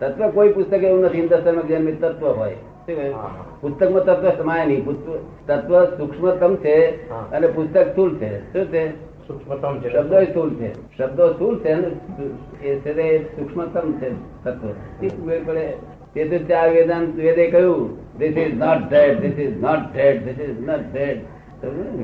તત્વ 0.00 0.30
કોઈ 0.30 0.48
પુસ્તક 0.48 0.82
એવું 0.82 1.00
નથી. 1.00 1.18
હિન્દુસ્તાનમાં 1.18 2.00
તત્વ 2.00 2.26
હોય. 2.26 2.54
પુસ્તકમાં 3.60 4.04
તત્વ 4.04 4.30
સમાય 4.42 4.66
નહીં. 4.66 4.86
તત્વ 5.46 5.84
સૂક્ષ્મતમ 5.84 6.56
છે 6.56 7.08
અને 7.10 7.46
પુસ્તક 7.46 7.88
સ્થુલ 7.88 8.16
છે. 8.16 8.52
શું 8.52 8.66
છે? 8.66 8.90
સૂક્ષ્મતમ 9.28 9.80
છે. 9.80 9.88
શબ્દો 9.92 10.24
સ્થુલ 10.24 10.54
છે. 10.54 10.72
શબ્દો 10.98 11.32
સ્થુલ 11.32 11.58
છે 11.58 11.72
એ 12.62 12.78
છે 12.78 13.36
સૂક્ષ્મતમ 13.36 13.92
છે 13.92 14.10
તત્વ. 14.44 14.68
પડે 15.46 15.72
તેથી 16.14 16.38
ચાર 16.38 16.70
વેદાંત 16.70 17.14
વેદે 17.14 17.50
કહ્યું 17.50 17.98
this 18.18 18.36
is 18.36 18.54
not 18.54 18.90
that 18.90 19.20
this 19.20 19.38
is 19.38 19.60
not 19.60 19.92
that 19.94 20.24
this 20.24 20.48
is 20.48 20.60
not 20.60 20.92
that 20.92 21.16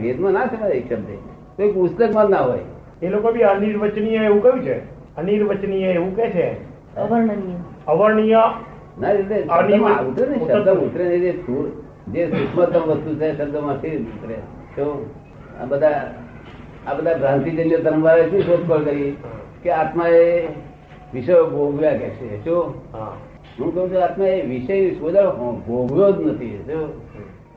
વેદમાં 0.02 0.32
ના 0.32 0.46
સમજાય 0.46 0.70
એક 0.70 0.92
શબ્દ. 0.92 1.11
કોઈ 1.56 1.72
પુસ્તકમાં 1.72 2.30
ના 2.30 2.36
હોય. 2.36 2.58
એ 3.02 3.08
લોકો 3.08 3.32
બી 3.32 3.40
અનિર્વચનીય 3.40 4.16
એવું 4.16 4.42
કહ્યું 4.42 4.62
છે. 4.62 4.79
અનિર્વચનીય 5.16 5.86
એવું 5.86 6.16
કે 6.16 6.30
છે. 6.30 6.48
અવર્ણનીય. 6.96 7.56
અવર્ણીય 7.87 8.43
ના 9.01 9.11
એટલે 9.11 9.43
શબ્દમાં 9.43 10.06
ઉતરે 10.06 10.27
ને 10.27 10.38
શબ્દ 10.38 10.69
ઉતરે 10.69 11.05
ને 11.05 11.19
જે 11.19 11.33
જે 12.09 12.27
સૂક્ષ્મતમ 12.27 12.80
વસ્તુ 12.80 13.15
છે 13.15 13.38
શબ્દમાંથી 13.38 13.97
ઉતરે? 13.97 14.34
તો 14.77 15.11
આ 15.62 15.65
બધા 15.65 16.15
આ 16.87 16.95
બધા 16.95 17.15
ભ્રાંતિજન્ય 17.15 17.77
ધર્મવાળાએ 17.77 18.30
શું 18.30 18.42
શોધખોળ 18.42 18.84
કરી? 18.84 19.16
કે 19.62 19.70
આત્મા 19.70 20.09
એ 20.09 20.48
વિષયો 21.15 21.47
ભોગવ્યા 21.47 21.92
કે 21.92 22.09
છે? 22.11 22.45
શું 22.45 22.75
હું. 23.59 23.75
કહું 23.75 23.91
છું 23.91 24.05
આત્મા 24.05 24.27
એ 24.27 24.47
વિષય 24.47 24.91
શોધા 24.91 25.30
ભોગવ્યો 25.66 26.12
જ 26.12 26.27
નથી. 26.27 26.59
જો 26.66 27.03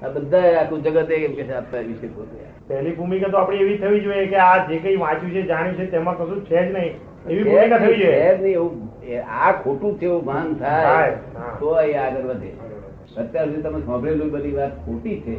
આ 0.03 0.07
બધા 0.07 0.59
આખું 0.61 0.83
જગત 0.83 1.11
એમ 1.11 1.33
કે 1.33 1.53
આત્મા 1.53 1.79
વિષય 1.79 2.07
ભોગવ્યા. 2.07 2.47
પહેલી 2.67 2.91
ભૂમિકા 2.91 3.27
તો 3.27 3.37
આપણી 3.37 3.57
એવી 3.57 3.77
થવી 3.77 3.99
જોઈએ 3.99 4.25
કે 4.25 4.35
આ 4.35 4.67
જે 4.67 4.77
કઈ 4.77 4.95
વાંચ્યું 4.95 5.31
છે 5.31 5.41
જાણ્યું 5.41 5.75
છે 5.75 5.85
તેમાં 5.85 6.17
કશું 6.17 6.45
છે 6.45 6.69
જ 6.69 6.71
નહીં. 6.71 6.93
આ 9.29 9.51
ખોટું 9.51 9.97
છે 9.97 10.05
એવું 10.05 10.25
ભાન 10.25 10.53
થાય 10.53 11.11
તો 11.59 11.69
આગળ 11.69 12.21
વધે. 12.21 12.51
અત્યાર 13.17 13.45
સુધી 13.45 13.61
તમે 13.61 13.79
સાંભળેલું 13.79 14.31
બધી 14.31 14.51
વાત 14.51 14.85
ખોટી 14.85 15.19
છે. 15.19 15.35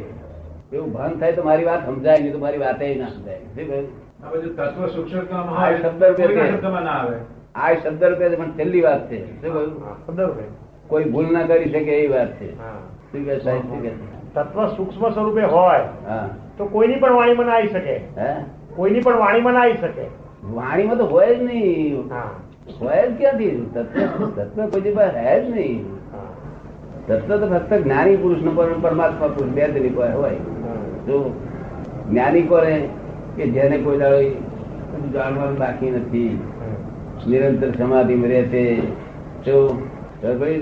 એવું 0.75 0.93
ભાન 0.93 1.19
થાય 1.19 1.31
તો 1.31 1.43
મારી 1.43 1.63
વાત 1.63 1.85
સમજાય 1.85 2.19
નહીં 2.19 2.33
તો 2.33 2.39
મારી 2.39 2.57
વાત 2.57 2.81
ના 2.81 3.09
સમજાય. 3.09 3.81
આ 7.55 7.73
શબ્દ 7.73 8.03
રૂપે 8.03 8.29
પણ 8.29 8.51
છેલ્લી 8.51 8.81
વાત 8.81 9.11
છે. 9.11 9.49
કોઈ 10.87 11.03
ભૂલ 11.03 11.31
ના 11.31 11.41
કરી 11.41 11.69
શકે 11.69 11.91
એવી 11.91 12.07
વાત 12.07 12.41
છે. 12.41 12.57
તત્વ 14.33 14.67
સૂક્ષ્મ 14.67 15.09
સ્વરૂપે 15.09 15.41
હોય 15.41 15.79
હા. 16.07 16.29
તો 16.57 16.65
કોઈની 16.65 16.95
પણ 16.95 17.13
વાણીમાં 17.13 17.45
ના 17.45 17.53
આવી 17.53 17.67
શકે. 17.67 17.95
હે? 18.17 18.33
કોઈની 18.75 18.99
પણ 18.99 19.17
વાણીમાં 19.17 19.53
ના 19.53 19.59
આવી 19.59 19.73
શકે. 19.73 20.28
વાણીમાં 20.43 20.97
તો 20.97 21.05
હોય 21.05 21.35
જ 21.35 21.41
નહીં. 21.43 21.97
હોય 22.81 23.01
જ 23.09 23.17
ક્યાંથી? 23.17 23.69
તત્વ 23.73 24.29
તત્વ 24.37 24.65
કોઈ 24.69 24.93
પાસે 24.93 25.19
હે 25.19 25.35
જ 25.45 25.49
નહીં. 25.55 25.77
તત્વ 27.07 27.37
તો 27.37 27.47
ફક્ત 27.47 27.71
જ્ઞાની 27.83 28.17
પુરુષ 28.17 28.43
નો 28.43 28.51
પરમાત્મા 28.81 29.27
પુરુષ 29.27 29.53
બે 29.53 29.89
પાસે 29.97 30.13
હોય. 30.13 30.39
જો 31.07 31.17
જ્ઞાની 32.09 32.41
કોને 32.41 32.75
કે 33.35 33.43
જેને 33.57 33.77
કોઈ 33.77 33.97
દાડો 33.97 34.19
જાણવાનું 35.13 35.57
બાકી 35.59 35.91
નથી. 35.91 36.31
નિરંતર 37.27 37.71
સમાધિમાં 37.77 38.29
રહે 38.29 38.41
છે 38.53 38.63
જો 39.45 39.55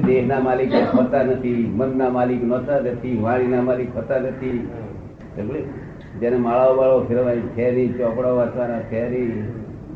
દેહના 0.05 0.39
માલિક 0.39 0.73
હોતા 0.95 1.23
નથી 1.23 1.59
મનના 1.75 2.09
માલિક 2.09 2.43
નહોતા 2.43 2.79
નથી 2.79 3.19
વાણીના 3.21 3.61
માલિક 3.61 3.95
હોતા 3.95 4.19
નથી. 4.19 4.57
જેને 6.19 6.37
માળાઓ 6.37 6.75
વાળો 6.77 6.99
ફેરવાની 7.07 7.49
ફેરી 7.55 7.89
ચોપડા 7.97 8.29
વાંચવાના 8.37 8.79
છે 8.91 9.01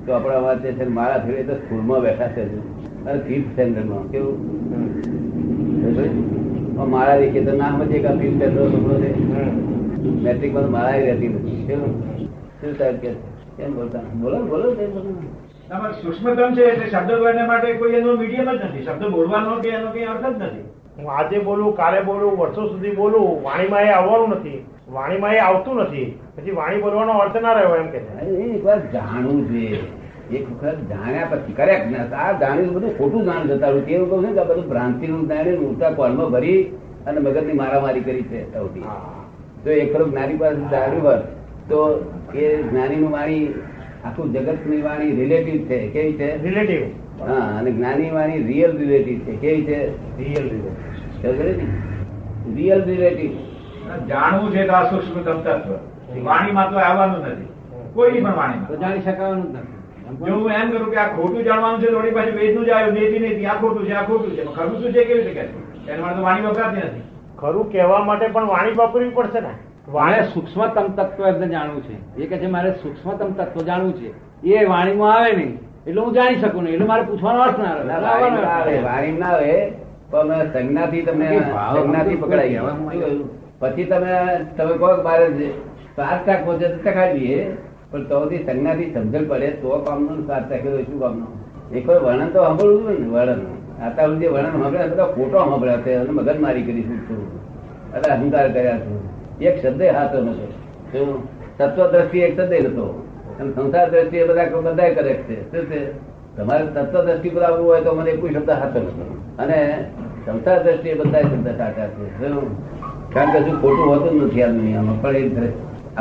નહીં 0.01 0.07
ચોપડા 0.07 0.39
વાંચે 0.39 0.71
છે 0.71 0.83
ને 0.83 0.89
માળા 0.89 1.17
ફેરવે 1.17 1.43
તો 1.43 1.53
સ્કૂલમાં 1.53 2.01
બેઠા 2.01 2.27
છે. 2.27 2.43
અને 3.05 3.19
ફિફ્થ 3.27 3.51
સ્ટેન્ડર્ડમાં 3.51 4.07
કેવું? 4.11 4.35
મારા 6.89 7.15
તો 7.15 7.21
દેખીએ 7.21 7.45
તો 7.45 7.53
ના 7.57 7.69
સમજે 7.69 7.99
કે 7.99 8.07
ફિફ્થ 8.07 8.35
સ્ટેન્ડર્ડ 8.35 8.73
છોકરો 8.73 8.95
છે. 9.01 9.11
મેટ્રિકમાં 10.23 10.71
મારા 10.71 10.89
રહેતી 10.89 11.27
નથી 11.27 11.65
કેવું? 11.67 11.91
શું 12.61 12.73
સાહેબ 12.77 12.95
કે 12.95 13.13
કેમ 13.57 13.75
બોલતા? 13.75 14.01
બોલો 14.21 14.37
બોલો. 14.41 14.67
સૂક્ષ્મતમ 16.01 16.53
છે 16.53 16.63
એટલે 16.63 16.89
શબ્દ 16.89 17.11
બોલવા 17.11 17.45
માટે 17.47 17.73
કોઈ 17.73 17.93
એનો 17.93 18.15
મીડિયમ 18.15 18.51
જ 18.51 18.61
નથી. 18.65 18.83
શબ્દ 18.83 19.03
બોલવાનો 19.11 19.59
કે 19.61 19.69
એનો 19.69 19.91
કઈ 19.91 20.03
અર્થ 20.03 20.25
જ 20.25 20.41
નથી. 20.41 20.63
હું 20.97 21.11
આજે 21.11 21.37
બોલું 21.39 21.75
કાલે 21.75 22.01
બોલું 22.01 22.37
વર્ષો 22.37 22.67
સુધી 22.67 22.91
બોલું 22.91 23.43
વાણીમાં 23.43 23.81
એ 23.81 23.89
આવવાનું 23.89 24.29
નથી. 24.29 24.65
વાણીમાં 24.87 25.33
એ 25.33 25.37
આવતું 25.37 25.75
નથી. 25.75 26.19
પછી 26.35 26.51
વાણી 26.51 26.81
બોલવાનો 26.81 27.11
અર્થ 27.11 27.41
ના 27.41 27.53
રહ્યો 27.53 27.75
એમ 27.75 27.87
કે 27.87 27.99
જાણવું 28.93 29.47
જોઈએ 29.47 29.79
એક 30.31 30.51
વખત 30.51 30.77
જાણ્યા 30.89 31.25
પછી 31.25 31.53
કરેક્ટ 31.53 31.91
ના 31.91 32.17
આ 32.17 32.39
જાણ્યું 32.39 32.73
બધું 32.73 32.97
ખોટું 32.97 33.23
જાણ 33.25 33.47
જતા 33.47 33.71
તે 33.71 33.91
એવું 33.91 34.09
કહું 34.09 34.35
કે 34.35 34.43
બધું 34.43 34.69
ભ્રાંતિ 34.69 35.07
નું 35.07 35.27
જાણે 35.27 35.55
ઉલટા 35.55 35.89
કોલમાં 35.89 36.29
ભરી 36.29 36.63
અને 37.07 37.19
મગજની 37.19 37.53
મારામારી 37.53 37.99
કરી 37.99 38.23
છે 38.23 38.53
સૌથી 38.53 38.83
તો 39.63 39.69
એક 39.69 39.93
ખરો 39.93 40.05
જ્ઞાની 40.07 40.33
પાસે 40.33 40.55
જાણ્યું 40.55 41.03
હોત 41.03 41.21
તો 41.69 42.05
એ 42.35 42.63
જ્ઞાનીનું 42.63 43.11
વાણી 43.11 43.53
આખું 44.05 44.33
જગતની 44.33 44.81
વાણી 44.81 45.11
રિલેટિવ 45.11 45.65
છે. 45.65 45.87
કેવી 45.87 46.13
છે? 46.13 46.43
રિલેટિવ 46.43 46.81
હા 47.21 47.57
અને 47.59 47.71
જ્ઞાની 47.71 48.09
વાણી 48.09 48.43
રિયલ 48.43 48.77
રિલેટિવ 48.77 49.19
છે. 49.19 49.35
કેવી 49.35 49.65
છે? 49.65 49.79
રિયલ 50.17 50.49
રિયલ 52.55 52.83
રિલેટિવ 52.83 53.31
જાણવું 54.09 54.51
છે 54.51 54.61
તો 54.67 54.73
આ 54.73 54.89
સૂક્ષ્મતમ 54.89 55.39
તત્વ. 55.45 55.71
વાણીમાં 56.23 56.69
તો 56.71 56.77
આવવાનું 56.77 57.21
નથી. 57.27 57.47
કોઈ 57.93 58.11
પણ 58.11 58.35
વાણીમાં. 58.35 58.79
જાણી 58.81 59.01
શકાવાનું 59.01 59.47
જ 59.47 59.55
નથી. 59.55 59.79
જો 60.25 60.33
હું 60.33 60.51
એમ 60.51 60.67
કરું 60.71 60.89
કે 60.91 60.97
આ 60.97 61.07
ખોટું 61.07 61.43
જાણવાનું 61.43 61.79
છે 61.81 61.87
થોડી 61.87 62.11
પાછું 62.11 62.35
વેદનું 62.35 62.65
જ 62.65 62.69
આવ્યું 62.69 62.93
નેતિ 62.93 63.19
નેતિ 63.19 63.45
આ 63.45 63.57
ખોટું 63.61 63.85
છે 63.87 63.93
આ 63.93 64.03
ખોટું 64.03 64.31
છે. 64.35 64.43
ખરું 64.55 64.75
શું 64.81 64.93
છે 64.93 65.03
કેવી 65.03 65.23
રીતે 65.23 65.43
એના 65.87 66.01
માટે 66.01 66.17
તો 66.17 66.23
વાણી 66.23 66.47
વપરાતી 66.47 66.77
નથી. 66.77 67.03
ખરું 67.39 67.71
કહેવા 67.71 68.03
માટે 68.03 68.27
પણ 68.27 68.47
વાણી 68.53 68.77
વાપરવી 68.77 69.09
પડશે 69.09 69.39
ને? 69.39 69.53
વાણે 69.87 70.21
સૂક્ષ્મતમ 70.33 70.87
તત્વ 70.97 71.27
એમને 71.27 71.47
જાણવું 71.47 71.83
છે. 71.83 71.95
એ 72.21 72.25
કે 72.25 72.37
છે 72.37 72.47
મારે 72.47 72.71
સૂક્ષ્મતમ 72.71 73.29
તત્વ 73.33 73.61
જાણવું 73.65 73.93
છે. 73.93 74.09
એ 74.43 74.65
વાણીમાં 74.65 75.15
આવે 75.15 75.31
નહીં. 75.31 75.59
એટલે 75.87 76.01
હું 76.01 76.13
જાણી 76.13 76.35
શકું 76.35 76.63
નહીં. 76.63 76.73
એટલે 76.73 76.87
મારે 76.87 77.03
પૂછવાનો 77.03 77.41
અર્થ 77.41 77.59
ના 77.59 77.73
વાણી 78.01 78.41
ના 78.41 78.47
આવે, 78.47 78.81
વાણી 78.81 79.11
ના 79.11 79.27
આવે 79.27 79.73
પણ 80.11 80.51
સંજ્ઞાથી 80.53 81.01
તમને 81.01 81.27
સંજ્ઞાથી 81.75 82.15
પકડાઈ 82.15 82.49
ગયા. 82.49 82.75
પછી 83.61 83.83
તમે 83.83 84.13
તમે 84.57 84.73
કહો 84.77 84.89
મારે 85.03 85.27
સાર્થક 85.95 86.45
પહોંચે 86.45 86.67
તો 86.67 86.91
દઈએ 87.13 87.39
પણ 87.91 88.03
તોથી 88.03 88.43
સંજ્ઞાથી 88.45 88.93
સમજણ 88.93 89.25
પડે, 89.27 89.47
તો 89.61 89.69
કામનું 89.77 90.27
તો 90.27 90.33
શું 90.83 90.99
કામનું? 90.99 91.31
એક 91.75 91.89
વાર 91.89 91.99
વર્ણન 91.99 92.29
તો 92.29 92.43
સાંભળવું 92.43 92.99
ને, 92.99 93.07
વર્ણન. 93.07 93.41
આતા 93.83 94.07
જે 94.07 94.27
વર્ણન 94.27 94.51
સાંભળ્યા 94.51 94.87
બધા 94.87 95.05
ખોટો 95.05 95.37
સાંભળ્યા 95.37 95.77
છે, 95.77 95.93
અને 95.93 96.09
મગજમારી 96.09 96.63
કરી 96.63 96.83
છું 96.83 97.21
એટલે 97.95 98.13
અહંકાર 98.13 98.47
કર્યા 98.51 98.77
છું. 98.77 98.97
એક 99.41 99.55
શબ્દ 99.61 99.81
હાથો 99.81 100.19
નતો 100.21 100.45
તત્વ 101.57 101.87
દ્રષ્ટિ 101.87 102.19
એક 102.19 102.33
શબ્દ 102.39 102.53
નતો. 102.53 102.87
અને 103.39 103.51
સંસાર 103.51 103.89
એ 104.17 104.27
બધા 104.27 104.45
બધા 104.61 104.89
કરે 104.89 105.13
છે. 105.13 105.37
શું 105.51 105.65
છે? 105.69 105.81
તમારે 106.37 106.65
તત્વ 106.65 107.03
દ્રષ્ટિ 107.03 107.29
પર 107.29 107.43
આવવું 107.43 107.67
હોય 107.67 107.81
તો 107.81 107.91
મને 107.93 108.11
કોઈ 108.11 108.29
શબ્દ 108.29 108.49
હાથો 108.49 108.79
નતો 108.79 109.05
અને 109.39 109.59
સંસાર 110.25 110.63
દ્રષ્ટિ 110.63 110.89
એ 110.89 110.93
બધા 110.93 111.21
શબ્દ 111.21 111.47
સાચા 111.57 111.87
છે? 111.87 112.05
કારણ 113.13 113.31
કે 113.33 113.39
શું 113.45 113.57
ખોટું 113.61 113.87
હોતું 113.91 114.19
જ 114.19 114.23
નથી 114.25 114.43
આ 114.43 114.51
દુનિયામાં 114.57 115.01
પણ 115.01 115.15
એ 115.45 115.51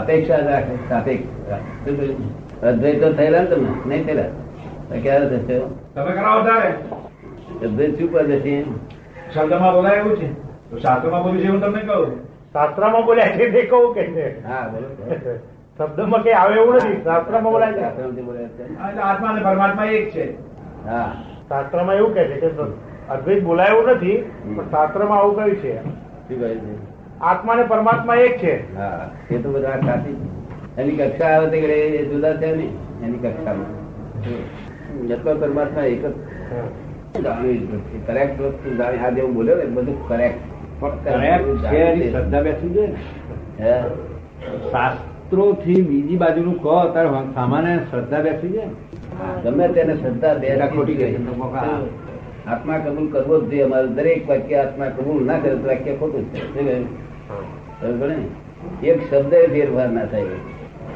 અપેક્ષા 0.00 0.40
જ 0.40 0.46
રાખે 0.50 0.74
સાપેક્ષ 0.88 1.26
રાખે. 1.50 1.70
અદ્વૈત 2.68 3.00
તો 3.02 3.12
થયેલા 3.12 3.42
ને 3.42 3.48
તમે? 3.50 3.70
નહીં 3.86 4.04
થયેલા? 4.06 4.30
ક્યારે 5.04 5.26
થશે 5.30 5.56
તમે 5.94 6.12
કરાવો 6.18 6.40
તારે 6.48 6.70
અદ્વૈત 7.64 7.98
શું 7.98 8.12
કરે 8.12 8.40
છે 8.40 8.54
શબ્દમાં 9.34 9.72
બોલાય 9.74 9.96
એવું 10.02 10.16
છે. 10.20 10.28
તો 10.70 10.78
શાસ્ત્રમાં 10.84 11.22
બોલ્યું 11.22 11.42
છે 11.42 11.48
હું 11.48 11.60
તમને 11.60 11.80
કહું? 11.88 12.12
શાસ્ત્રમાં 12.52 13.04
બોલ્યા 13.06 13.32
છે 13.38 13.50
તે 13.54 13.62
કહું 13.72 13.94
કે 13.94 14.04
છે. 14.14 14.26
હા 14.46 14.68
બોલો. 14.68 14.88
શબ્દમાં 15.78 16.22
કઈ 16.22 16.36
આવે 16.42 16.54
એવું 16.54 16.74
નથી. 16.74 17.00
શાસ્ત્રમાં 17.04 17.52
બોલાય 17.52 17.72
છે. 17.72 17.80
શાસ્ત્રમાંથી 17.80 18.22
બોલે 18.22 18.40
છે. 18.58 18.64
આત્મા 19.08 19.28
અને 19.32 19.40
પરમાત્મા 19.48 19.88
એક 19.98 20.12
છે. 20.14 20.26
હા. 20.86 21.10
શાસ્ત્રમાં 21.48 21.96
એવું 21.96 22.14
કહે 22.14 22.24
છે 22.30 22.36
કે 22.40 22.48
અદ્વૈત 23.08 23.44
બોલાય 23.44 23.70
એવું 23.74 23.90
નથી 23.96 24.16
પણ 24.56 24.70
શાસ્ત્રમાં 24.70 25.18
આવું 25.18 25.36
કહ્યું 25.36 25.56
છે. 25.56 25.74
શું 26.28 26.40
કહે 26.40 26.54
છે? 26.54 26.89
આત્મા 27.20 27.54
ને 27.56 27.64
પરમાત્મા 27.70 28.16
એક 28.26 28.34
છે. 28.38 28.54
હા 28.76 29.10
એ 29.30 29.38
તો 29.38 29.48
બધા 29.50 29.78
સાચી 29.86 30.16
એની 30.78 30.96
કક્ષા 31.00 31.32
આવે 31.34 31.46
તે 31.50 31.58
એ 31.98 32.04
જુદા 32.10 32.34
છે 32.40 32.48
ને 32.56 32.66
એની 33.04 33.20
કક્ષામાં. 33.24 33.72
જેટલો 35.08 35.34
પરમાત્મા 35.42 35.86
એક 35.86 36.02
જ 36.04 37.22
જાણવી 37.24 37.58
કરેક્ટ 38.06 38.40
વસ્તુ 38.40 38.68
જાણી 38.78 39.04
આ 39.04 39.10
જેવું 39.10 39.34
બોલ્યો 39.34 39.56
ને 39.58 39.66
બધું 39.76 39.98
કરેક્ટ 40.08 40.42
Correct 40.80 41.64
છે 41.64 41.78
એની 41.86 42.10
શ્રદ્ધા 42.12 42.42
બેસવી 42.42 42.74
જોઈએ 42.74 42.88
ને. 42.88 42.98
શાસ્ત્રોથી 44.72 45.82
બીજી 45.88 46.20
બાજુનું 46.22 46.56
કહો 46.62 46.76
ત્યારે 46.94 47.24
સામાન્ય 47.34 47.74
શ્રદ્ધા 47.90 48.22
બેસવી 48.26 48.52
જોઈએ 48.54 48.68
ગમે 49.44 49.68
તેને 49.74 49.94
શ્રદ્ધા 49.96 50.34
બે 50.40 50.48
ખોટી 50.74 50.96
ગઈ. 51.00 51.18
આત્મા 52.46 52.78
કબૂલ 52.84 53.08
કરવો 53.12 53.34
જ 53.40 53.50
જોઈએ. 53.50 53.64
અમારે 53.64 53.88
દરેક 53.98 54.28
વાક્ય 54.28 54.56
આત્મા 54.62 54.90
કબૂલ 54.96 55.20
ના 55.28 55.38
કરે 55.38 55.54
તો 55.56 55.66
વાક્ય 55.68 55.92
ખોટું 56.00 56.24
છે. 56.32 56.76
એક 58.84 58.98
શબ્દ 59.10 59.32
ફેરફાર 59.52 59.88
ના 59.88 60.06
થાય. 60.12 60.38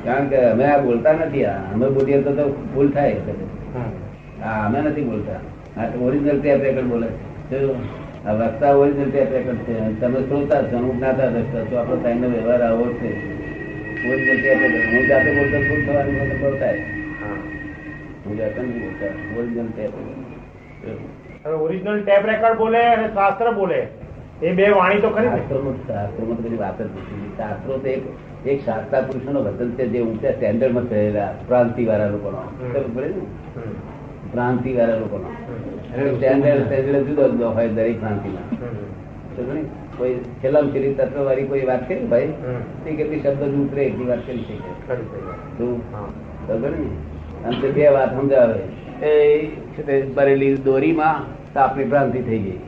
કારણ 0.04 0.28
કે 0.28 0.38
અમે 0.52 0.64
આ 0.64 0.78
બોલતા 0.78 1.12
નથી, 1.12 1.44
આ 1.44 1.56
અમે 1.72 1.86
બોલીએ 1.88 2.18
તો 2.22 2.30
ભૂલ 2.74 2.88
થાય. 2.90 3.16
હા, 4.42 4.64
અમે 4.66 4.78
નથી 4.80 5.04
બોલતા. 5.04 5.40
આ 5.76 5.86
ઓરિજિનલ 6.02 6.38
ટેપ 6.40 6.60
રેકર્ડ 6.62 6.86
બોલે 6.86 7.08
છે. 7.50 7.60
આ 8.26 8.32
વક્તા 8.32 8.74
ઓરિજિનલ 8.74 9.10
ટેપ 9.10 9.32
રેકર્ડ 9.32 9.56
છે. 9.56 9.76
તમે 10.00 10.20
શ્રોતા 10.20 10.62
છો 10.62 10.76
હું 10.76 10.92
જ્ઞાતા 10.98 11.26
દસતા 11.26 11.64
તો 11.70 11.74
આપણો 11.76 11.96
ટાઈમનો 11.96 12.28
વ્યવહાર 12.28 12.62
આવો 12.62 12.86
છે. 13.00 13.10
ઓરિજિનલ 14.12 14.38
ટેપ 14.42 14.58
રેકર્ડ 14.62 14.94
હું 14.94 15.04
જાતે 15.08 15.30
બોલતો 15.38 15.58
ભૂલ 15.68 15.82
થવાની 15.86 16.16
મને 16.20 16.36
બોલતા 16.44 16.72
હું 18.26 18.34
જાતે 18.38 18.58
નથી 18.62 18.80
બોલતા. 18.84 19.12
Original 19.38 19.68
tape 19.76 19.92
original 21.66 21.98
tape 22.04 22.24
record 22.26 22.58
બોલે 22.58 22.82
અને 22.94 23.06
શાસ્ત્ર 23.08 23.48
બોલે. 23.50 23.80
એ 24.44 24.52
બે 24.52 24.66
વાણી 24.70 25.00
તો 25.00 25.10
ખરી 25.10 25.28
ને. 25.28 25.40
શાસ્ત્રોમાં 25.86 26.36
બધી 26.36 26.56
વાત 26.56 26.78
જ 26.78 26.84
નથી 26.84 27.30
શાસ્ત્રો 27.36 27.78
તો 27.78 27.88
એક 27.88 28.02
એક 28.46 28.58
શાસ્ત્રા 28.64 29.00
પુરુષોનો 29.00 29.40
વતન 29.40 29.70
છે 29.70 29.84
જે 29.86 30.00
ઊંચા 30.00 30.32
સ્ટેન્ડર્ડમાં 30.32 30.84
થયેલા 30.84 31.30
પ્રાંતિ 31.48 31.84
વાળા 31.84 32.08
લોકોનો 32.08 32.40
પ્રાંતિ 34.32 34.70
વાળા 34.76 34.98
લોકોનો. 34.98 35.28
સ્ટેન્ડર્ડ 36.16 36.64
સ્ટેન્ડર્ડ 36.64 37.06
જુદો 37.08 37.24
જુદો 37.28 37.48
હોય 37.50 37.68
દરેક 37.68 37.96
પ્રાંતિમાં. 38.00 38.46
કોઈ 39.96 40.14
છેલ્લામાં 40.42 40.72
છેલ્લી 40.72 40.94
તત્વ 40.94 41.24
વાળી 41.24 41.48
કોઈ 41.52 41.64
વાત 41.70 41.82
કરી 41.88 42.06
ભાઈ? 42.12 42.28
તે 42.84 42.90
કેટલી 42.92 43.20
શબ્દ 43.20 43.42
જ 43.42 43.54
ઉતરે 43.62 43.82
એટલી 43.84 44.06
વાત 44.06 44.22
કરી 44.26 44.44
શકે. 44.44 44.70
અને 47.44 47.56
તે 47.60 47.68
બે 47.70 47.88
વાત 47.88 48.10
સમજાવે. 48.16 48.60
એ 49.06 49.12
બરેલી 50.14 50.54
દોરીમાં 50.64 51.16
આપણી 51.60 51.84
ભ્રાંતિ 51.84 52.20
થઈ 52.22 52.38
ગઈ. 52.38 52.58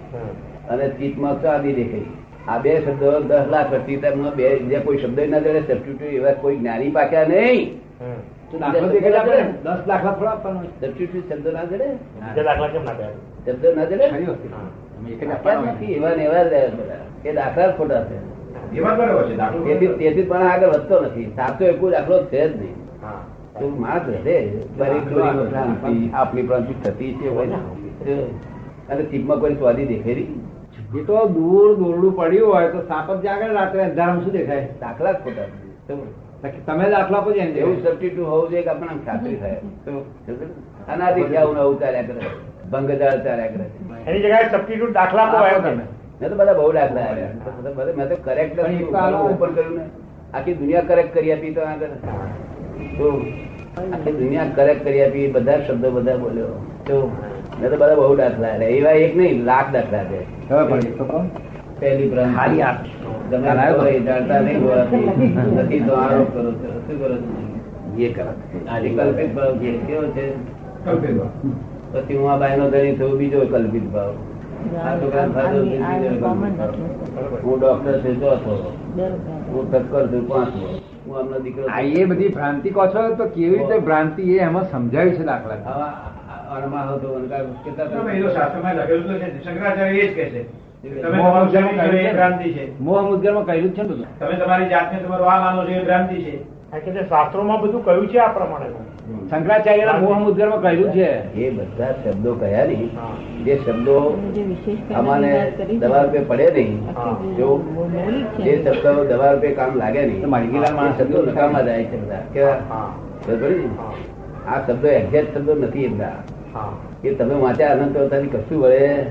અને 0.71 0.89
ચીટમાં 0.89 1.43
ચાંદી 1.43 1.73
દેખાઈ 1.73 2.07
આ 2.49 2.59
બે 2.59 2.81
શબ્દો 2.81 3.21
દસ 3.21 3.45
લાખ 3.51 3.75
તેમનો 3.75 4.31
બે 4.31 4.59
બીજા 4.59 4.81
કોઈ 4.81 4.99
શબ્દ 4.99 5.21
ના 5.21 5.39
જડે 5.39 5.61
સબસ્ટિટ્યુટ 5.61 6.03
એવા 6.03 6.33
કોઈ 6.33 6.57
જ્ઞાની 6.57 6.91
પાક્યા 6.91 7.25
નહીં. 7.25 7.81
આપણે 8.63 9.43
દસ. 9.65 9.79
સબસ્ટિટ્યુટ 10.81 11.33
શબ્દ 11.33 11.49
ના 11.49 11.65
જડે? 11.65 11.89
શબ્દ 13.47 13.67
ના 13.77 13.85
જડે? 13.85 14.07
જ 14.09 15.19
જ 15.81 15.91
એવા 15.91 16.15
ને 16.15 16.25
એવા 16.25 16.43
જ 16.43 16.53
એ 17.25 17.33
દાખલા 17.33 17.71
ખોટા 17.71 18.05
છે. 18.05 18.17
તેથી 19.99 20.23
પણ 20.23 20.43
આગળ 20.43 20.69
વધતો 20.69 21.01
નથી. 21.01 21.33
સાચો 21.37 21.65
એક 21.65 21.85
દાખલો 21.85 22.25
છે 22.25 22.49
જ 22.49 22.57
નહીં. 22.57 22.75
હા. 23.03 23.13
તો 23.61 23.69
માણસ 23.69 24.09
રહે 24.09 24.51
બરી 24.79 25.01
ચોરીમાં 25.11 25.51
ભ્રાંતિ 26.47 26.75
થતી 26.85 27.13
છે 27.13 27.29
હોય 27.29 27.47
ને. 27.47 27.57
અને 28.89 29.03
ચીપમાં 29.03 29.41
કોઈ 29.41 29.55
સ્વાદી 29.55 29.87
દેખેરી 29.87 30.27
એ 30.99 31.03
તો 31.09 31.17
દૂર 31.37 31.69
દોરડું 31.81 32.13
પડ્યું 32.19 32.53
હોય 32.53 32.69
તો 32.75 32.81
સાપ 32.91 33.09
જ 33.23 33.27
આગળ 33.33 33.53
રાત્રે 33.59 33.83
અંધારામાં 33.89 34.23
શું 34.25 34.33
દેખાય? 34.37 34.65
દાખલા 34.85 35.13
જ 35.13 35.19
ખોટા 35.25 35.49
તમે 36.67 36.87
દાખલા 36.95 37.21
આપો 37.21 37.31
એમ 37.45 37.51
એવું 37.61 37.77
સબસ્ટિટ્યુટ 37.83 38.31
હોવું 38.33 38.49
જોઈએ 38.51 38.65
કે 38.67 38.71
આપણને 38.75 39.03
ખાતરી 39.07 39.37
થાય. 39.43 39.61
અનાદિ 40.95 41.21
આવું 41.43 41.57
આવું 41.63 41.77
ચાલ્યા 41.83 42.09
કરે? 42.09 42.21
ભંગદાળ 42.73 43.21
ચાર્યા 43.27 43.53
કરે. 43.55 43.65
એની 44.07 44.21
જગ્યાએ 44.25 44.49
સબસ્ટિટ્યુટ 44.53 44.95
દાખલા 44.99 45.25
આપો 45.27 45.37
આવ્યો 45.43 45.63
તમે. 45.67 45.85
મેં 46.21 46.29
તો 46.31 46.37
બધા 46.41 46.57
બહુ 46.61 46.71
દાખલા 46.79 47.07
આવ્યા 47.11 47.95
મેં 47.99 48.07
તો 48.11 48.17
કરેક્ટ 48.27 48.57
ઓપન 48.59 49.51
કર્યું 49.57 49.75
ને. 49.79 49.85
આખી 50.35 50.57
દુનિયા 50.61 50.89
કરેક્ટ 50.91 51.13
કરી 51.17 51.33
આપી 51.35 51.53
તો 51.57 51.63
આગળ. 51.71 51.93
આખી 53.95 54.15
દુનિયા 54.23 54.55
કરેક્ટ 54.59 54.83
કરી 54.87 55.03
આપી 55.07 55.27
બધા 55.37 55.59
શબ્દો 55.67 55.89
બધા 55.97 56.19
બોલ્યો. 56.25 56.55
તો 56.89 56.97
મેં 57.61 57.71
તો 57.71 57.77
બધા 57.77 57.95
બહુ 57.95 58.15
દાખલા 58.17 58.49
આવ્યા 58.49 58.69
એવા 58.79 58.95
એક 59.05 59.17
નહીં 59.17 59.45
લાખ 59.45 59.73
દાખલા 59.73 60.05
છે. 60.05 60.21
પહેલી 61.81 62.09
નથી 65.57 65.81
તો 65.81 65.93
આરોપ 65.95 66.29
કરો 66.33 66.51
છો. 66.53 66.69
શું 66.87 66.97
કરો 67.01 67.17
છો? 67.17 67.31
છે. 69.61 69.73
કેવો 69.87 70.05
છે? 70.09 70.27
પછી 71.93 72.17
હું 72.17 72.33
આ 72.33 72.37
બાયનો 72.37 72.71
ધણી 72.71 72.97
થયો 72.97 73.17
બીજો 73.17 73.41
કલ્પિત 73.47 73.87
ભાવ. 73.93 74.13
છે. 74.13 76.11
હું 77.45 77.61
ડોક્ટર 77.61 77.95
છું 78.01 78.21
ચોથો 78.21 78.55
હું 79.49 79.73
ટક્કર 79.73 80.05
છું 80.07 80.29
પાંચમો 80.29 80.67
હું 81.07 81.19
આમનો 81.19 81.39
દીકરો 81.39 81.65
એ 81.93 82.05
બધી 82.05 82.29
ભ્રાંતિ 82.29 82.71
કહો 82.71 82.87
છો 82.87 83.09
તો 83.15 83.25
કેવી 83.25 83.59
રીતે 83.59 83.79
ભ્રાંતિ 83.79 84.23
એ 84.35 84.39
એમાં 84.41 84.71
સમજાવ્યું 84.71 85.15
છે 85.15 85.25
દાખલા 85.25 85.57
અણમાં 86.55 86.87
હતો 86.95 87.09
કેટલા 87.65 87.87
લખેલું 88.79 89.07
તો 89.09 89.15
છે 89.21 89.29
શંકરાચાર્ય 89.45 90.01
એ 90.01 90.09
જ 90.09 90.15
કહે 90.17 90.25
છે. 90.35 90.43
તમે 91.03 91.19
મોહ 92.81 93.05
તમારું 93.05 93.47
કહ્યું 93.47 93.71
છે. 93.77 93.83
બધું. 93.83 94.07
તમે 94.19 94.35
જાતને 94.73 94.97
તમારું 95.05 95.27
આ 95.33 95.39
માનો 95.45 95.61
છો 95.67 95.73
એ 95.79 95.85
ભ્રાંતિ 95.85 96.17
છે. 96.25 96.35
કારણ 96.73 97.03
શાસ્ત્રોમાં 97.09 97.61
બધું 97.63 97.85
કહ્યું 97.85 98.07
છે 98.09 98.19
આ 98.19 98.33
પ્રમાણે. 98.37 98.69
શંકરાચાર્યના 99.31 99.99
મોહ 100.03 100.19
મુદ્ગરમાં 100.19 100.61
કહ્યું 100.63 100.91
છે. 100.93 101.09
એ 101.43 101.51
બધા 101.51 101.93
શબ્દો 102.05 102.31
કયા 102.41 102.65
નહીં. 102.71 102.91
જે 103.45 103.55
શબ્દો 103.67 103.97
અમાને 104.95 105.33
દવા 105.81 106.03
રૂપે 106.03 106.21
પડે 106.31 106.47
નહીં 106.57 106.79
જો 107.37 107.49
જે 108.45 108.53
શબ્દો 108.65 109.05
દવા 109.05 109.31
રૂપે 109.33 109.49
કામ 109.59 109.73
લાગે 109.83 110.03
નહીં 110.07 110.21
એ 110.23 110.93
શબ્દો 110.99 111.19
નકામા 111.31 111.63
જાય 111.69 111.85
છે 111.85 111.97
બધા. 112.03 112.25
કેવા? 112.33 112.57
આ 114.49 114.59
શબ્દો 114.67 114.89
એક્ઝેક્ટ 114.89 115.39
શબ્દો 115.39 115.53
નથી 115.55 115.85
એમના. 115.85 116.19
એ 117.05 117.15
તમે 117.15 117.35
વાંચ્યા 117.35 117.73
અનંત 117.73 117.97
અવતારથી 117.97 118.27
કશું 118.27 118.63
વળે 118.63 119.07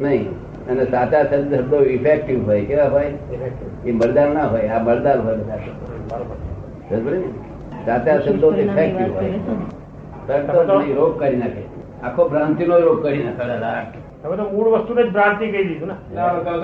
નહીં. 0.00 0.30
અને 0.70 0.84
સાચા 0.84 1.22
શબ્દો 1.22 1.76
ઇફેક્ટિવ 1.76 2.46
હોય. 2.46 2.64
કેવા 2.64 2.84
હોય? 2.84 3.12
એ 3.86 3.92
મરદાર 3.92 4.28
ના 4.28 4.46
હોય. 4.46 4.68
આ 4.68 4.82
મરદાર 4.82 5.20
હોય 5.20 5.36
બધા 5.36 5.56
ને? 5.56 7.22
સાચા 7.86 8.18
શબ્દો 8.18 8.54
ઇફેક્ટિવ 8.54 9.14
હોય. 9.14 9.30
તરત 10.26 10.50
રોગ 10.96 11.18
કરી 11.18 11.36
નાખે. 11.36 11.62
આખો 12.02 12.28
ભ્રાંતિ 12.28 12.66
નો 12.66 12.78
રોગ 12.78 13.02
કરી 13.02 13.22
નાખે. 13.22 14.09
હવે 14.24 14.34
તો 14.36 14.44
મૂળ 14.52 14.68
વસ્તુને 14.74 15.02
જ 15.02 15.10
ભ્રાંતિ 15.14 15.46
કહી 15.52 15.66
દીધું 15.68 15.88
ને. 15.92 15.96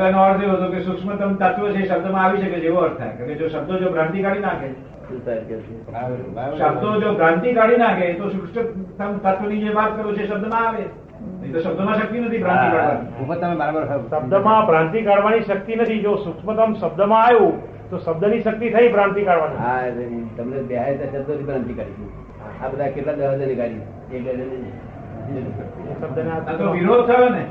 એનો 0.08 0.20
અર્થ 0.24 0.42
એવો 0.44 0.54
હતો 0.56 0.66
કે 0.72 0.78
સૂક્ષ્મતમ 0.88 1.32
તત્વ 1.40 1.64
છે 1.76 1.82
શબ્દમાં 1.88 2.24
આવી 2.24 2.40
શકે 2.42 2.58
છે 2.60 2.68
એવો 2.72 2.80
અર્થ 2.86 2.98
થાય. 2.98 3.14
કે 3.28 3.34
જો 3.40 3.46
શબ્દો 3.54 3.74
જો 3.82 3.88
ભ્રાંતિ 3.94 4.18
કાઢી 4.26 4.44
નાખે? 4.46 4.68
શબ્દો 6.60 6.90
જો 7.02 7.08
ભ્રાંતિ 7.18 7.48
કાઢી 7.58 7.82
નાખે 7.84 8.06
તો 8.20 8.24
સૂક્ષ્મતમ 8.34 9.12
તત્વની 9.24 9.60
જે 9.64 9.70
વાત 9.78 9.90
કરો 10.00 10.10
છે 10.18 10.24
શબ્દમાં 10.30 10.64
આવે. 10.68 10.84
તો 11.52 11.58
શબ્દમાં 11.64 11.96
શક્તિ 12.00 12.18
નથી 12.24 12.42
ભ્રાંતિ 12.44 12.68
કાઢવાની. 12.74 13.38
તમે 13.40 13.54
બરાબર 13.60 13.84
શબ્દમાં 14.10 14.62
ભ્રાંતિ 14.68 14.98
કાઢવાની 15.08 15.46
શક્તિ 15.48 15.72
નથી. 15.80 16.02
જો 16.06 16.12
સૂક્ષ્મતમ 16.26 16.70
શબ્દમાં 16.82 17.22
આવ્યું 17.26 17.54
તો 17.90 17.96
શબ્દની 18.04 18.42
શક્તિ 18.46 18.66
થઈ 18.74 18.88
ભ્રાંતિ 18.94 19.20
કાઢવાની. 19.28 19.60
હા 19.64 19.80
તમને 20.36 20.58
બે 20.68 20.76
તો 21.28 21.32
ભ્રાંતિ 21.46 21.72
કાઢી. 21.78 22.10
આ 22.62 22.68
બધા 22.72 22.90
કેટલા 22.94 23.16
દહજને 23.20 23.54
કાઢી 23.60 23.84
એક 24.16 24.22
ડઝને 24.26 24.58
વિરોધ 26.76 27.06
થયો 27.10 27.28
ને. 27.36 27.44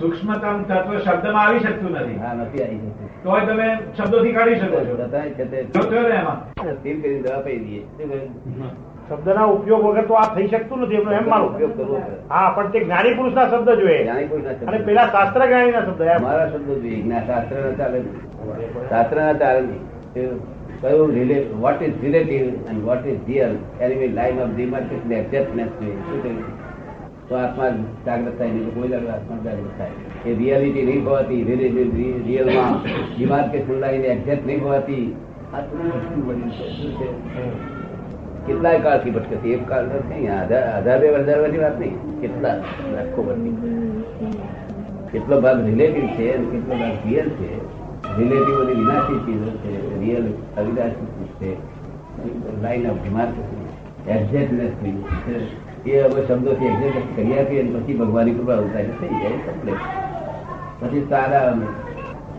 સૂક્ષ્મતમ 0.00 0.58
તત્વ 0.70 0.98
શબ્દમાં 1.04 1.44
આવી 1.44 1.60
શકતું 1.60 1.92
નથી. 2.00 2.18
હા 2.24 2.34
નથી 2.40 2.62
આવી 2.64 2.80
શકતું. 2.80 3.08
તોય 3.22 3.42
તમે 3.50 3.68
શબ્દોથી 3.98 4.34
કાઢી 4.38 4.58
શકો 4.60 4.78
છો. 4.88 4.94
છતાંય 4.98 5.30
છે 5.36 5.44
તે 5.52 5.58
વિરોધ 5.62 5.88
થયો 5.92 6.04
ને 6.08 6.16
એમાં. 6.24 6.38
સ્થિર 6.80 6.96
કરીને 7.02 7.22
દવા 7.22 7.40
પી 7.46 7.58
દઈએ? 7.64 7.82
શબ્દના 9.08 9.46
ઉપયોગ 9.54 9.82
વગર 9.86 10.06
તો 10.10 10.14
આ 10.20 10.28
થઈ 10.34 10.48
શકતું 10.52 10.78
નથી 10.84 10.98
એમનો 11.00 11.12
એમ 11.18 11.26
મારો 11.32 11.46
ઉપયોગ 11.52 11.72
કરવો 11.78 11.96
હા 12.32 12.48
પણ 12.56 12.70
તે 12.72 12.78
જ્ઞાની 12.84 13.14
પુરુષના 13.18 13.46
શબ્દ 13.52 13.68
જોઈએ. 13.80 14.02
જ્ઞાની 14.02 14.28
પુરુષના 14.32 14.68
અને 14.72 14.78
પેલા 14.90 15.06
શાસ્ત્ર 15.14 15.40
જ્ઞાનીના 15.46 15.84
શબ્દ 15.86 16.02
મારા 16.26 16.48
શબ્દો 16.52 16.74
જોઈએ. 16.82 17.00
જ્ઞાન 17.04 17.24
શાસ્ત્ર 17.30 17.54
ના 17.64 17.74
ચાલે. 17.80 17.98
શાસ્ત્ર 18.90 19.16
ના 19.22 19.34
ચાલે 19.42 19.74
કયું 20.80 21.10
relay 21.16 21.36
what 21.62 21.80
is 21.88 21.96
relative 22.04 22.44
and 22.70 22.82
what 22.88 23.04
is 23.12 23.20
real 23.28 23.54
any 23.80 24.08
line 24.18 24.42
of 24.44 24.54
demarcation 24.56 25.12
exactness 25.20 25.70
જોઈએ 25.80 25.98
શું 26.08 26.18
કહ્યું? 26.24 26.44
તો 27.28 27.34
આત્મા 27.36 27.70
જાગૃત 28.06 28.34
થાય 28.38 28.52
નહીં 28.52 28.66
તો 28.66 28.72
કોઈ 28.72 28.90
દાડો 28.90 29.08
આત્મા 29.10 29.38
જાગૃત 29.44 29.72
થાય 29.78 29.94
એ 30.24 30.34
રિયાલિટી 30.34 30.84
નહીં 30.84 31.04
હોવાથી 31.04 31.40
રિયલમાં 32.24 32.76
ડિમાર્કેશન 33.10 33.80
લાઈન 33.80 34.04
એક્ઝેક્ટ 34.12 34.46
નહીં 34.46 34.62
હોવાથી 34.62 35.06
આ 35.52 35.62
તો 35.62 35.76
ભટકું 35.78 36.22
બન્યું 36.24 36.52
છે. 36.52 36.64
શું 36.72 36.92
છે 36.98 37.08
કેટલાય 38.46 38.80
કાળથી 38.80 39.12
ભટકે 39.12 39.36
છે 39.42 39.54
એક 39.54 39.64
કાળ 39.66 39.86
નથી 39.94 40.22
હજાર 40.24 40.46
હજાર 40.80 40.98
બે 41.00 41.08
હજાર 41.08 41.40
વર્ષની 41.40 41.60
વાત 41.60 41.78
નહીં 41.78 41.96
કેટલા 42.20 42.54
લાખો 42.92 43.20
વર્ષની 43.22 43.54
કેટલો 45.12 45.40
ભાગ 45.40 45.58
રિલેટિવ 45.66 46.06
છે 46.16 46.26
અને 46.32 46.46
કેટલો 46.52 46.74
ભાગ 46.76 47.04
રિયલ 47.04 47.28
છે 47.38 47.50
રિલેટિવ 48.16 48.56
બધી 48.58 48.76
વિનાશી 48.76 49.20
ચીજો 49.24 49.52
છે 49.62 49.72
રિયલ 50.00 50.26
અવિનાશી 50.56 51.08
ચીજ 51.14 51.30
છે 51.38 51.50
લાઈન 52.62 52.90
ઓફ 52.90 53.00
ડિમાર્કેશન 53.00 53.60
એક્ઝેક્ટનેસ 54.14 54.72
થઈ 54.80 54.94
છે 55.24 55.36
એ 55.86 56.02
હવે 56.02 56.20
શબ્દોથી 56.28 56.68
એક્ઝેક્ટ 56.72 57.10
કરી 57.16 57.38
આપીએ 57.38 57.60
અને 57.62 57.70
પછી 57.76 57.96
ભગવાનની 58.00 58.36
કૃપા 58.38 58.58
ઉતારી 58.66 58.96
થઈ 59.00 59.18
જાય 59.22 59.38
કમ્પ્લેટ 59.46 59.82
પછી 60.80 61.02
સારા 61.10 61.42
આવે 61.48 61.66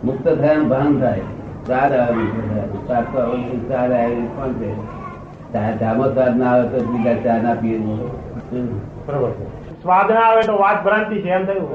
મુક્ત 0.03 0.25
થયા 0.41 0.63
ભાન 0.71 0.93
થાય. 1.01 1.25
સારા 1.67 2.01
આવે 2.07 2.23
સાર 2.87 3.03
તો 3.11 3.17
આવે 3.21 3.59
સારા 3.69 4.01
આવે 4.01 4.21
કોણ 4.35 4.51
છે? 4.59 4.69
ચામાં 5.81 6.09
સ્વાદ 6.13 6.33
ના 6.41 6.51
આવે 6.51 6.65
તો 6.73 6.77
બીજા 6.89 7.15
ચા 7.23 7.37
ના 7.45 7.55
પીએ 7.61 7.77
બરોબર 9.07 9.31
સ્વાદ 9.81 10.07
ના 10.11 10.25
આવે 10.27 10.41
તો 10.49 10.55
વાત 10.59 10.79
ભ્રાંતિ 10.83 11.21
છે 11.23 11.29
એમ 11.29 11.43
થયું. 11.45 11.67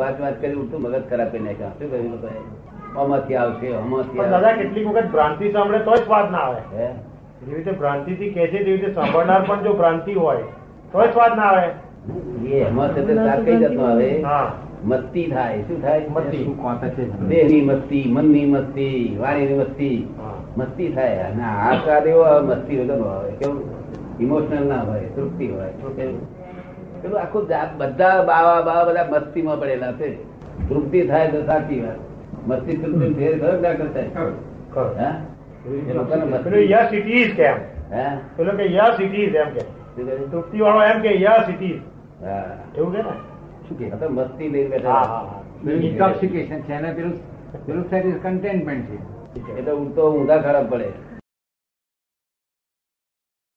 વાત 0.00 0.20
વાત 0.22 0.40
કરી 0.40 0.54
ઉઠતું 0.54 0.80
મગજ 0.82 1.04
ખરાબ 1.10 1.28
કરી 1.32 1.44
નાખ્યા. 1.46 1.74
શું 1.78 1.88
કહ્યું? 1.90 2.44
આમાંથી 2.96 3.36
આવશે 3.36 3.68
આમાંથી 3.76 4.28
દાદા. 4.34 4.52
કેટલીક 4.60 4.86
વખત 4.88 5.08
ભ્રાંતિ 5.14 5.52
સાંભળે 5.52 5.80
તોય 5.88 6.02
સ્વાદ 6.04 6.26
ના 6.32 6.44
આવે? 6.48 6.90
જેવી 7.40 7.56
રીતે 7.56 7.72
ભ્રાંતિ 7.72 8.14
થી 8.14 8.30
કે 8.30 8.46
છે 8.46 8.58
તેવી 8.58 8.72
રીતે 8.72 8.94
સાંભળનાર 8.94 9.42
પણ 9.46 9.62
જો 9.62 9.72
ભ્રાંતિ 9.72 10.14
હોય 10.14 10.44
તોય 10.92 11.06
સ્વાદ 11.06 11.36
ના 11.36 11.42
આવે 11.42 11.66
એ 12.50 12.60
એમાં 12.60 12.94
છે 12.94 13.14
સ્વાદ 13.14 13.44
કઈ 13.44 13.56
જતો 13.56 13.82
આવે. 13.84 14.24
મસ્તી 14.84 15.26
થાય. 15.26 15.62
શું 15.62 15.82
થાય? 15.82 16.08
મસ્તી. 16.08 16.44
શું 16.44 16.62
કોતા 16.62 16.88
છે? 16.88 17.28
દેહની 17.28 17.60
મસ્તી 17.60 18.04
મનની 18.08 18.46
મસ્તી 18.46 19.16
વાણીની 19.20 19.54
મસ્તી 19.54 20.08
મસ્તી 20.56 20.88
થાય 20.88 21.16
અને 21.18 21.42
આ 21.44 21.74
સ્વાદ 21.74 22.06
એવો 22.06 22.24
મસ્તી 22.42 22.76
વગર 22.76 23.00
હોય 23.00 23.30
કેવું 23.30 23.62
ઇમોશનલ 24.20 24.64
ના 24.66 24.82
હોય 24.82 25.00
તૃપ્તિ 25.16 25.46
હોય. 25.46 25.72
કેવું? 25.96 26.20
પેલું 27.02 27.20
આખું 27.20 27.44
બધા 27.78 28.22
બાવા 28.22 28.62
બાવા 28.62 28.84
બધા 28.84 29.08
મસ્તીમાં 29.10 29.60
પડેલા 29.60 29.92
છે. 29.92 30.08
તૃપ્તિ 30.68 31.02
થાય 31.02 31.28
તો 31.28 31.42
સાચી 31.46 31.80
વાત. 31.80 31.98
મસ્તી 32.48 32.76
તૃપ્તિ 32.76 33.14
ફેર 33.14 33.38
ખરો 33.38 33.60
ના 33.60 33.72
કરતા. 33.72 34.08
હા? 35.00 35.12
એ 35.66 35.92
લોકોને 35.92 36.60
યસ 36.70 36.92
ઇટ 36.92 37.06
ઇઝ 37.06 37.34
કેમ 37.36 37.56
હા? 37.92 38.18
પેલો 38.36 38.52
કે 38.56 38.72
યસ 38.72 39.00
ઇટ 39.00 39.14
ઇઝ 39.14 39.34
એમ 39.34 39.50
કે. 39.54 39.62
તૃપ્તિ 40.30 40.60
વાળો 40.60 40.82
એમ 40.82 41.02
કે 41.02 41.20
યસ 41.20 41.48
ઇટ 41.48 41.62
ઇઝ 41.62 41.80
એવું 42.76 42.92
કે 42.92 43.02
ને? 43.02 43.14
શું 43.68 43.78
કે 43.78 43.96
તો 43.96 44.08
મસ્તી 44.08 44.48
લઈને 44.48 44.78
હા 44.78 45.42
બેઠા 45.64 46.12
છે 46.12 46.80
ને 46.80 46.92
પેલું 46.92 47.14
પેલું 47.66 47.84
સેટ 47.90 48.22
કન્ટેનમેન્ટ 48.22 48.86
છે. 48.86 49.58
એ 49.58 49.62
તો 49.62 49.76
ઉડતો 49.76 50.10
ઊંધા 50.12 50.38
ખરાબ 50.38 50.70
પડે. 50.70 50.88